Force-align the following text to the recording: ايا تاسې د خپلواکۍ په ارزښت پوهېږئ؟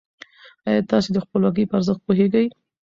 ايا 0.67 0.81
تاسې 0.91 1.09
د 1.13 1.17
خپلواکۍ 1.25 1.63
په 1.67 1.75
ارزښت 1.77 2.01
پوهېږئ؟ 2.05 2.45